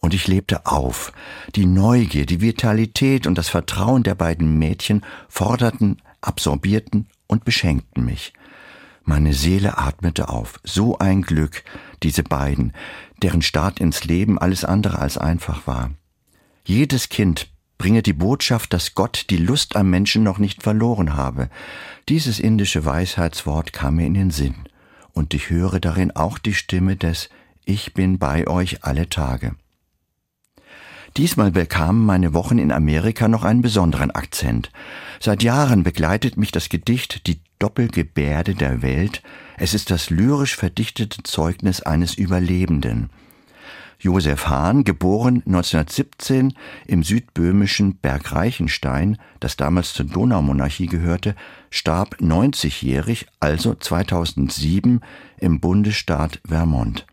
Und 0.00 0.12
ich 0.12 0.26
lebte 0.26 0.66
auf. 0.66 1.12
Die 1.54 1.64
Neugier, 1.64 2.26
die 2.26 2.40
Vitalität 2.40 3.28
und 3.28 3.38
das 3.38 3.48
Vertrauen 3.48 4.02
der 4.02 4.16
beiden 4.16 4.58
Mädchen 4.58 5.04
forderten, 5.28 5.98
absorbierten 6.22 7.06
und 7.28 7.44
beschenkten 7.44 8.04
mich. 8.04 8.32
Meine 9.08 9.32
Seele 9.32 9.78
atmete 9.78 10.28
auf. 10.28 10.60
So 10.64 10.98
ein 10.98 11.22
Glück, 11.22 11.64
diese 12.02 12.22
beiden, 12.22 12.74
deren 13.22 13.40
Start 13.40 13.80
ins 13.80 14.04
Leben 14.04 14.38
alles 14.38 14.66
andere 14.66 14.98
als 14.98 15.16
einfach 15.16 15.66
war. 15.66 15.92
Jedes 16.62 17.08
Kind 17.08 17.48
bringe 17.78 18.02
die 18.02 18.12
Botschaft, 18.12 18.74
dass 18.74 18.94
Gott 18.94 19.24
die 19.30 19.38
Lust 19.38 19.76
am 19.76 19.88
Menschen 19.88 20.24
noch 20.24 20.36
nicht 20.36 20.62
verloren 20.62 21.16
habe. 21.16 21.48
Dieses 22.10 22.38
indische 22.38 22.84
Weisheitswort 22.84 23.72
kam 23.72 23.94
mir 23.94 24.04
in 24.04 24.12
den 24.12 24.30
Sinn, 24.30 24.56
und 25.14 25.32
ich 25.32 25.48
höre 25.48 25.80
darin 25.80 26.10
auch 26.14 26.36
die 26.36 26.52
Stimme 26.52 26.94
des 26.94 27.30
Ich 27.64 27.94
bin 27.94 28.18
bei 28.18 28.46
euch 28.46 28.84
alle 28.84 29.08
Tage. 29.08 29.54
Diesmal 31.18 31.50
bekamen 31.50 32.06
meine 32.06 32.32
Wochen 32.32 32.58
in 32.58 32.70
Amerika 32.70 33.26
noch 33.26 33.42
einen 33.42 33.60
besonderen 33.60 34.12
Akzent. 34.12 34.70
Seit 35.18 35.42
Jahren 35.42 35.82
begleitet 35.82 36.36
mich 36.36 36.52
das 36.52 36.68
Gedicht 36.68 37.26
Die 37.26 37.40
Doppelgebärde 37.58 38.54
der 38.54 38.82
Welt. 38.82 39.20
Es 39.56 39.74
ist 39.74 39.90
das 39.90 40.10
lyrisch 40.10 40.54
verdichtete 40.54 41.24
Zeugnis 41.24 41.82
eines 41.82 42.14
Überlebenden. 42.14 43.10
Josef 43.98 44.46
Hahn, 44.46 44.84
geboren 44.84 45.42
1917 45.44 46.54
im 46.86 47.02
südböhmischen 47.02 47.96
Bergreichenstein, 47.96 49.18
das 49.40 49.56
damals 49.56 49.94
zur 49.94 50.06
Donaumonarchie 50.06 50.86
gehörte, 50.86 51.34
starb 51.68 52.14
90-jährig, 52.20 53.26
also 53.40 53.74
2007, 53.74 55.00
im 55.40 55.58
Bundesstaat 55.58 56.40
Vermont. 56.46 57.06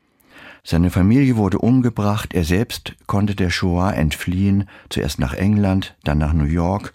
Seine 0.68 0.90
Familie 0.90 1.38
wurde 1.38 1.60
umgebracht, 1.60 2.34
er 2.34 2.44
selbst 2.44 2.96
konnte 3.06 3.36
der 3.36 3.52
Shoah 3.52 3.94
entfliehen, 3.94 4.68
zuerst 4.90 5.20
nach 5.20 5.36
England, 5.36 5.96
dann 6.04 6.18
nach 6.18 6.34
New 6.34 6.46
York, 6.46 6.92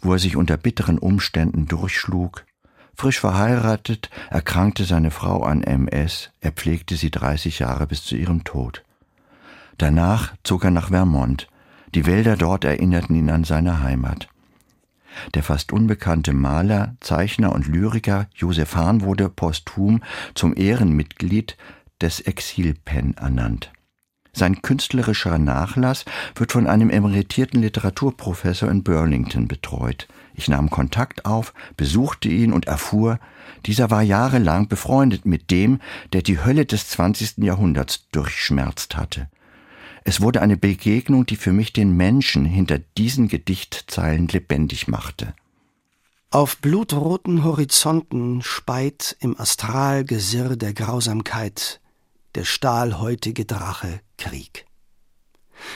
wo 0.00 0.14
er 0.14 0.18
sich 0.18 0.34
unter 0.34 0.56
bitteren 0.56 0.98
Umständen 0.98 1.66
durchschlug. 1.66 2.44
Frisch 2.96 3.20
verheiratet 3.20 4.10
erkrankte 4.30 4.82
seine 4.84 5.12
Frau 5.12 5.44
an 5.44 5.62
MS, 5.62 6.30
er 6.40 6.50
pflegte 6.50 6.96
sie 6.96 7.12
30 7.12 7.60
Jahre 7.60 7.86
bis 7.86 8.02
zu 8.02 8.16
ihrem 8.16 8.42
Tod. 8.42 8.82
Danach 9.78 10.34
zog 10.42 10.64
er 10.64 10.72
nach 10.72 10.88
Vermont, 10.88 11.46
die 11.94 12.06
Wälder 12.06 12.36
dort 12.36 12.64
erinnerten 12.64 13.14
ihn 13.14 13.30
an 13.30 13.44
seine 13.44 13.80
Heimat. 13.80 14.28
Der 15.34 15.44
fast 15.44 15.72
unbekannte 15.72 16.32
Maler, 16.32 16.96
Zeichner 16.98 17.52
und 17.52 17.68
Lyriker 17.68 18.26
Josef 18.34 18.74
Hahn 18.74 19.02
wurde 19.02 19.28
posthum 19.28 20.02
zum 20.34 20.56
Ehrenmitglied 20.56 21.56
des 22.00 22.20
Exilpen 22.20 23.16
ernannt. 23.16 23.72
Sein 24.36 24.62
künstlerischer 24.62 25.38
Nachlass 25.38 26.04
wird 26.34 26.50
von 26.50 26.66
einem 26.66 26.90
emeritierten 26.90 27.62
Literaturprofessor 27.62 28.68
in 28.68 28.82
Burlington 28.82 29.46
betreut. 29.46 30.08
Ich 30.34 30.48
nahm 30.48 30.70
Kontakt 30.70 31.24
auf, 31.24 31.54
besuchte 31.76 32.28
ihn 32.28 32.52
und 32.52 32.66
erfuhr, 32.66 33.20
dieser 33.66 33.92
war 33.92 34.02
jahrelang 34.02 34.66
befreundet 34.66 35.24
mit 35.24 35.52
dem, 35.52 35.80
der 36.12 36.22
die 36.22 36.44
Hölle 36.44 36.66
des 36.66 36.88
20. 36.88 37.38
Jahrhunderts 37.38 38.08
durchschmerzt 38.10 38.96
hatte. 38.96 39.28
Es 40.02 40.20
wurde 40.20 40.42
eine 40.42 40.56
Begegnung, 40.56 41.24
die 41.24 41.36
für 41.36 41.52
mich 41.52 41.72
den 41.72 41.96
Menschen 41.96 42.44
hinter 42.44 42.78
diesen 42.98 43.28
Gedichtzeilen 43.28 44.28
lebendig 44.28 44.88
machte. 44.88 45.34
Auf 46.30 46.58
blutroten 46.58 47.44
Horizonten 47.44 48.42
speit 48.42 49.16
im 49.20 49.38
Astralgesirr 49.38 50.56
der 50.56 50.74
Grausamkeit 50.74 51.80
der 52.34 52.44
stahlhäutige 52.44 53.44
Drache 53.44 54.00
Krieg. 54.18 54.66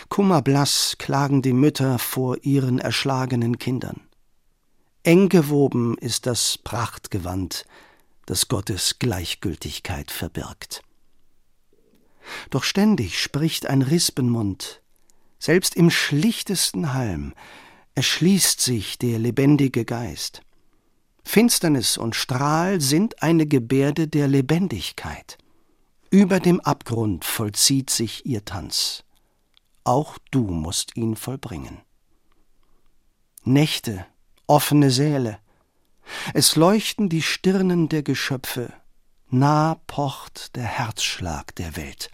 Kummerblass 0.08 0.96
klagen 0.98 1.42
die 1.42 1.52
Mütter 1.52 1.98
vor 1.98 2.38
ihren 2.42 2.78
erschlagenen 2.78 3.58
Kindern. 3.58 4.00
Eng 5.02 5.28
gewoben 5.28 5.96
ist 5.98 6.26
das 6.26 6.58
Prachtgewand, 6.58 7.64
das 8.26 8.48
Gottes 8.48 8.98
Gleichgültigkeit 8.98 10.10
verbirgt. 10.10 10.82
Doch 12.50 12.64
ständig 12.64 13.22
spricht 13.22 13.66
ein 13.66 13.82
Rispenmund, 13.82 14.82
selbst 15.38 15.76
im 15.76 15.90
schlichtesten 15.90 16.92
Halm 16.92 17.32
erschließt 17.94 18.60
sich 18.60 18.98
der 18.98 19.18
lebendige 19.18 19.84
Geist. 19.84 20.42
Finsternis 21.24 21.96
und 21.96 22.16
Strahl 22.16 22.80
sind 22.80 23.22
eine 23.22 23.46
Gebärde 23.46 24.08
der 24.08 24.28
Lebendigkeit. 24.28 25.38
Über 26.10 26.40
dem 26.40 26.60
Abgrund 26.60 27.24
vollzieht 27.24 27.90
sich 27.90 28.24
ihr 28.26 28.44
Tanz. 28.44 29.04
Auch 29.84 30.18
du 30.30 30.42
musst 30.42 30.96
ihn 30.96 31.16
vollbringen. 31.16 31.80
Nächte, 33.44 34.06
offene 34.46 34.90
Säle. 34.90 35.38
Es 36.34 36.56
leuchten 36.56 37.08
die 37.08 37.22
Stirnen 37.22 37.88
der 37.88 38.02
Geschöpfe. 38.02 38.72
Nah 39.30 39.80
pocht 39.86 40.56
der 40.56 40.64
Herzschlag 40.64 41.54
der 41.56 41.76
Welt. 41.76 42.10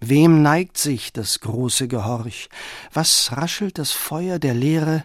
Wem 0.00 0.42
neigt 0.42 0.78
sich 0.78 1.12
das 1.12 1.40
große 1.40 1.86
Gehorch? 1.86 2.48
Was 2.92 3.32
raschelt 3.32 3.78
das 3.78 3.92
Feuer 3.92 4.38
der 4.38 4.54
Leere 4.54 5.04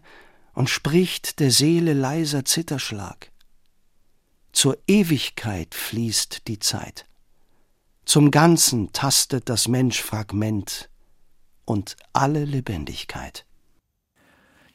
und 0.56 0.70
spricht 0.70 1.40
der 1.40 1.52
Seele 1.52 1.94
leiser 1.94 2.46
Zitterschlag. 2.46 3.32
Zur 4.52 4.78
Ewigkeit 4.88 5.76
fließt 5.76 6.48
die 6.48 6.60
Zeit. 6.60 7.06
Zum 8.06 8.30
Ganzen 8.30 8.94
tastet 8.94 9.50
das 9.50 9.68
Mensch 9.68 10.02
Fragment 10.02 10.90
und 11.66 11.98
alle 12.14 12.46
Lebendigkeit. 12.46 13.46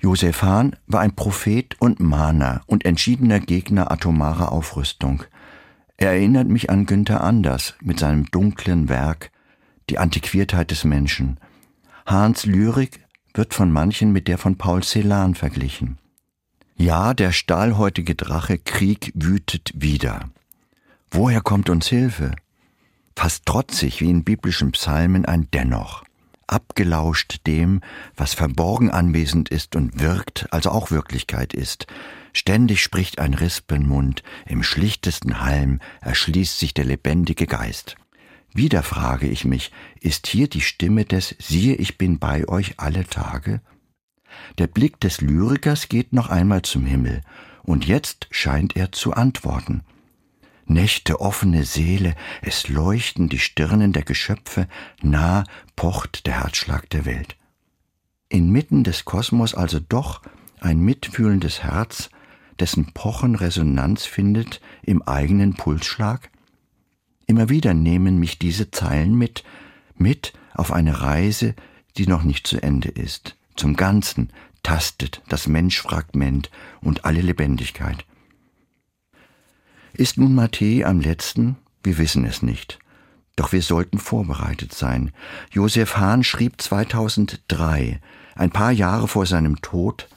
Josef 0.01 0.43
Hahn 0.43 0.77
war 0.89 1.01
ein 1.01 1.15
Prophet 1.15 1.77
und 1.81 2.01
Mahner 2.01 2.63
und 2.67 2.85
entschiedener 2.85 3.39
Gegner 3.39 3.93
atomarer 3.93 4.51
Aufrüstung. 4.51 5.23
Er 5.97 6.11
erinnert 6.11 6.49
mich 6.49 6.71
an 6.71 6.87
Günther 6.87 7.23
Anders 7.23 7.75
mit 7.81 8.01
seinem 8.01 8.27
dunklen 8.27 8.89
Werk 8.89 9.31
Die 9.91 9.99
Antiquiertheit 9.99 10.73
des 10.73 10.85
Menschen. 10.85 11.39
Hahns 12.07 12.47
Lyrik 12.47 13.07
wird 13.35 13.55
von 13.55 13.71
manchen 13.71 14.13
mit 14.13 14.27
der 14.27 14.39
von 14.39 14.59
Paul 14.59 14.83
Celan 14.83 15.37
verglichen. 15.37 15.99
Ja, 16.77 17.15
der 17.15 17.31
stahlhäutige 17.31 18.17
Drache 18.17 18.59
Krieg 18.59 19.13
wütet 19.15 19.71
wieder. 19.75 20.31
Woher 21.11 21.43
kommt 21.43 21.69
uns 21.69 21.87
Hilfe? 21.87 22.33
Fast 23.17 23.47
trotzig 23.47 24.00
wie 24.00 24.11
in 24.11 24.25
biblischen 24.25 24.73
Psalmen 24.73 25.25
ein 25.25 25.49
Dennoch, 25.52 26.05
abgelauscht 26.47 27.47
dem, 27.47 27.81
was 28.17 28.35
verborgen 28.35 28.90
anwesend 28.90 29.49
ist 29.49 29.76
und 29.76 30.00
wirkt, 30.00 30.49
also 30.52 30.71
auch 30.71 30.90
Wirklichkeit 30.90 31.52
ist. 31.52 31.87
Ständig 32.33 32.83
spricht 32.83 33.19
ein 33.19 33.35
Rispenmund, 33.35 34.23
im 34.47 34.62
schlichtesten 34.62 35.40
Halm 35.40 35.81
erschließt 36.00 36.59
sich 36.59 36.75
der 36.75 36.85
lebendige 36.85 37.47
Geist. 37.47 37.97
Wieder 38.52 38.83
frage 38.83 39.29
ich 39.29 39.45
mich, 39.45 39.71
ist 40.00 40.26
hier 40.26 40.49
die 40.49 40.61
Stimme 40.61 41.05
des 41.05 41.37
Siehe, 41.38 41.75
ich 41.75 41.99
bin 41.99 42.19
bei 42.19 42.49
euch 42.49 42.75
alle 42.79 43.07
Tage? 43.07 43.61
Der 44.59 44.67
Blick 44.67 44.99
des 45.00 45.21
Lyrikers 45.21 45.88
geht 45.88 46.12
noch 46.12 46.31
einmal 46.31 46.62
zum 46.62 46.85
Himmel, 46.85 47.23
und 47.62 47.87
jetzt 47.87 48.26
scheint 48.31 48.76
er 48.76 48.90
zu 48.93 49.12
antworten. 49.12 49.83
Nächte 50.71 51.21
offene 51.21 51.65
Seele, 51.65 52.15
es 52.43 52.69
leuchten 52.69 53.28
die 53.28 53.41
Stirnen 53.41 53.93
der 53.93 54.04
Geschöpfe, 54.04 54.69
nah 55.02 55.43
pocht 55.75 56.26
der 56.26 56.45
Herzschlag 56.45 56.89
der 56.91 57.04
Welt. 57.04 57.37
Inmitten 58.28 58.85
des 58.85 59.04
Kosmos 59.04 59.52
also 59.52 59.80
doch 59.80 60.23
ein 60.61 60.78
mitfühlendes 60.78 61.65
Herz, 61.65 62.09
dessen 62.61 62.93
Pochen 62.93 63.35
Resonanz 63.35 64.04
findet 64.04 64.61
im 64.83 65.02
eigenen 65.02 65.54
Pulsschlag? 65.54 66.30
Immer 67.26 67.49
wieder 67.49 67.75
nehmen 67.75 68.21
mich 68.21 68.39
diese 68.39 68.71
Zeilen 68.71 69.19
mit, 69.19 69.43
mit 69.97 70.35
auf 70.54 70.71
eine 70.71 71.02
Reise, 71.02 71.56
die 71.97 72.06
noch 72.06 72.23
nicht 72.23 72.47
zu 72.47 72.63
Ende 72.63 72.91
ist. 72.91 73.37
Zum 73.56 73.75
Ganzen 73.75 74.33
tastet 74.63 75.21
das 75.28 75.49
Menschfragment 75.49 76.49
und 76.80 77.04
alle 77.04 77.23
Lebendigkeit. 77.23 78.04
Ist 80.00 80.17
nun 80.17 80.34
Matthä 80.34 80.82
am 80.84 80.99
letzten? 80.99 81.58
Wir 81.82 81.99
wissen 81.99 82.25
es 82.25 82.41
nicht. 82.41 82.78
Doch 83.36 83.52
wir 83.52 83.60
sollten 83.60 83.99
vorbereitet 83.99 84.73
sein. 84.73 85.13
Josef 85.50 85.99
Hahn 85.99 86.25
schrieb 86.25 86.63
2003, 86.63 88.00
ein 88.34 88.50
paar 88.50 88.73
Jahre 88.73 89.08
vor 89.08 89.26
seinem 89.26 89.60
Tod, 89.60 90.08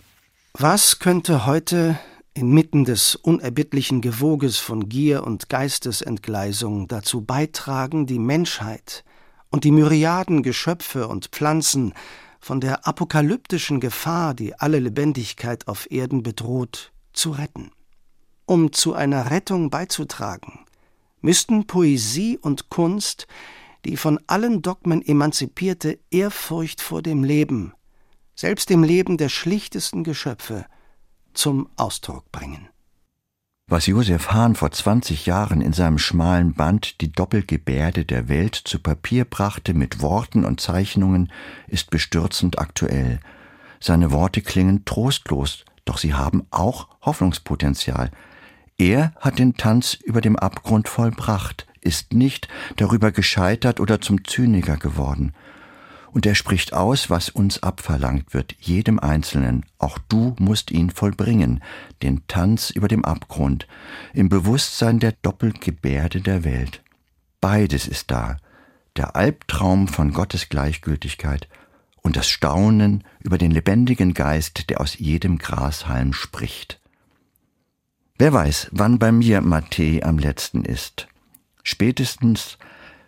Was 0.54 1.00
könnte 1.00 1.46
heute 1.46 2.00
inmitten 2.34 2.86
des 2.86 3.15
unerbittlichen 3.15 4.00
Gewoges 4.00 4.58
von 4.58 4.88
Gier 4.88 5.26
und 5.28 5.50
Geistesentgleisung 5.50 6.88
dazu 6.88 7.19
beitragen, 7.19 8.06
die 8.06 8.19
Menschheit 8.19 9.04
und 9.50 9.65
die 9.65 9.72
Myriaden 9.72 10.43
Geschöpfe 10.43 11.10
und 11.10 11.28
Pflanzen 11.34 11.93
von 12.39 12.62
der 12.62 12.88
apokalyptischen 12.88 13.82
Gefahr, 13.82 14.34
die 14.34 14.58
alle 14.58 14.80
Lebendigkeit 14.80 15.67
auf 15.67 15.91
Erden 15.91 16.24
bedroht, 16.24 16.93
zu 17.12 17.32
retten. 17.32 17.72
Um 18.46 18.72
zu 18.74 18.94
einer 18.94 19.32
Rettung 19.32 19.70
beizutragen, 19.70 20.60
müssten 21.22 21.66
Poesie 21.66 22.38
und 22.38 22.70
Kunst 22.70 23.28
die 23.86 23.98
von 23.98 24.20
allen 24.28 24.62
Dogmen 24.62 25.02
emanzipierte 25.06 26.00
Ehrfurcht 26.10 26.82
vor 26.82 27.02
dem 27.02 27.24
Leben, 27.24 27.74
selbst 28.36 28.70
dem 28.70 28.84
Leben 28.84 29.18
der 29.18 29.30
schlichtesten 29.30 30.04
Geschöpfe, 30.04 30.66
zum 31.34 31.70
Ausdruck 31.76 32.32
bringen. 32.32 32.70
Was 33.68 33.88
Josef 33.88 34.32
Hahn 34.32 34.56
vor 34.56 34.72
20 34.72 35.26
Jahren 35.26 35.62
in 35.62 35.74
seinem 35.74 35.98
schmalen 35.98 36.54
Band 36.54 37.02
Die 37.02 37.12
Doppelgebärde 37.12 38.06
der 38.06 38.28
Welt 38.28 38.56
zu 38.56 38.78
Papier 38.80 39.26
brachte 39.26 39.74
mit 39.74 40.02
Worten 40.02 40.46
und 40.46 40.60
Zeichnungen, 40.60 41.32
ist 41.68 41.90
bestürzend 41.90 42.60
aktuell. 42.60 43.20
Seine 43.80 44.12
Worte 44.12 44.42
klingen 44.42 44.86
trostlos, 44.86 45.66
doch 45.86 45.98
sie 45.98 46.14
haben 46.14 46.46
auch 46.52 46.88
Hoffnungspotenzial. 47.02 48.12
Er 48.78 49.14
hat 49.20 49.40
den 49.40 49.56
Tanz 49.56 49.94
über 49.94 50.22
dem 50.22 50.36
Abgrund 50.36 50.88
vollbracht, 50.88 51.68
ist 51.82 52.14
nicht 52.14 52.48
darüber 52.78 53.12
gescheitert 53.12 53.80
oder 53.80 54.02
zum 54.02 54.24
Zyniker 54.26 54.78
geworden 54.78 55.34
und 56.14 56.26
er 56.26 56.36
spricht 56.36 56.74
aus, 56.74 57.10
was 57.10 57.30
uns 57.30 57.62
abverlangt 57.64 58.34
wird, 58.34 58.56
jedem 58.60 59.00
Einzelnen. 59.00 59.66
Auch 59.80 59.98
du 59.98 60.36
musst 60.40 60.72
ihn 60.72 60.92
vollbringen, 60.92 61.62
den 62.02 62.26
Tanz 62.28 62.70
über 62.70 62.88
dem 62.88 63.04
Abgrund, 63.04 63.68
im 64.14 64.30
Bewusstsein 64.30 65.00
der 65.00 65.14
Doppelgebärde 65.24 66.22
der 66.22 66.44
Welt. 66.44 66.84
Beides 67.42 67.88
ist 67.88 68.12
da, 68.12 68.38
der 68.96 69.16
Albtraum 69.16 69.88
von 69.88 70.14
Gottes 70.14 70.50
Gleichgültigkeit 70.50 71.48
und 72.04 72.16
das 72.16 72.30
Staunen 72.30 73.04
über 73.22 73.40
den 73.40 73.52
lebendigen 73.52 74.14
Geist, 74.14 74.70
der 74.70 74.82
aus 74.82 74.98
jedem 74.98 75.40
Grashalm 75.40 76.14
spricht. 76.14 76.80
Wer 78.24 78.32
weiß, 78.32 78.70
wann 78.72 79.00
bei 79.00 79.12
mir 79.12 79.42
Matthä 79.42 80.02
am 80.02 80.18
letzten 80.18 80.64
ist. 80.64 81.10
Spätestens 81.62 82.58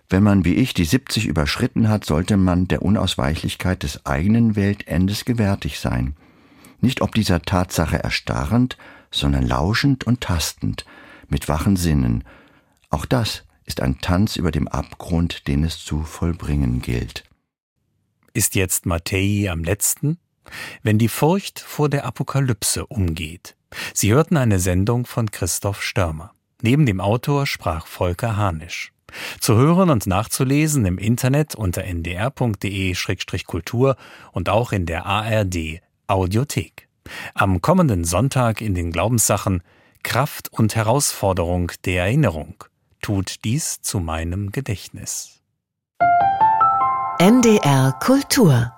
wenn 0.09 0.23
man 0.23 0.43
wie 0.43 0.55
ich 0.55 0.73
die 0.73 0.83
70 0.83 1.25
überschritten 1.25 1.87
hat, 1.87 2.03
sollte 2.03 2.35
man 2.35 2.67
der 2.67 2.81
Unausweichlichkeit 2.81 3.83
des 3.83 4.05
eigenen 4.05 4.57
Weltendes 4.57 5.23
gewärtig 5.23 5.79
sein. 5.79 6.17
Nicht 6.81 6.99
ob 6.99 7.15
dieser 7.15 7.41
Tatsache 7.41 8.03
erstarrend, 8.03 8.77
sondern 9.09 9.47
lauschend 9.47 10.03
und 10.03 10.19
tastend, 10.19 10.85
mit 11.29 11.47
wachen 11.47 11.77
Sinnen. 11.77 12.25
Auch 12.89 13.05
das 13.05 13.45
ist 13.63 13.79
ein 13.79 14.01
Tanz 14.01 14.35
über 14.35 14.51
dem 14.51 14.67
Abgrund, 14.67 15.47
den 15.47 15.63
es 15.63 15.79
zu 15.79 16.03
vollbringen 16.03 16.81
gilt. 16.81 17.23
Ist 18.33 18.53
jetzt 18.55 18.85
Mattei 18.85 19.49
am 19.49 19.63
letzten? 19.63 20.17
Wenn 20.83 20.97
die 20.97 21.07
Furcht 21.07 21.61
vor 21.61 21.87
der 21.87 22.03
Apokalypse 22.05 22.85
umgeht. 22.85 23.55
Sie 23.93 24.13
hörten 24.13 24.37
eine 24.37 24.59
Sendung 24.59 25.05
von 25.05 25.31
Christoph 25.31 25.81
Störmer. 25.81 26.31
Neben 26.61 26.85
dem 26.85 27.01
Autor 27.01 27.45
sprach 27.45 27.87
Volker 27.87 28.37
Hanisch. 28.37 28.93
Zu 29.39 29.55
hören 29.55 29.89
und 29.89 30.07
nachzulesen 30.07 30.85
im 30.85 30.97
Internet 30.97 31.55
unter 31.55 31.83
ndr.de-kultur 31.83 33.95
und 34.31 34.49
auch 34.49 34.71
in 34.71 34.85
der 34.85 35.05
ARD 35.05 35.81
Audiothek. 36.07 36.87
Am 37.33 37.61
kommenden 37.61 38.03
Sonntag 38.03 38.61
in 38.61 38.73
den 38.73 38.91
Glaubenssachen 38.91 39.61
Kraft 40.03 40.51
und 40.51 40.75
Herausforderung 40.75 41.71
der 41.85 42.03
Erinnerung. 42.03 42.63
Tut 43.01 43.43
dies 43.43 43.81
zu 43.81 43.99
meinem 43.99 44.51
Gedächtnis. 44.51 45.41
NDR 47.19 47.93
Kultur 48.01 48.74